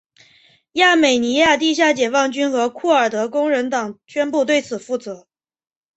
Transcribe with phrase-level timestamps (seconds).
[0.71, 5.27] 亚美尼亚地下解放军与库尔德工人党宣布对此负责。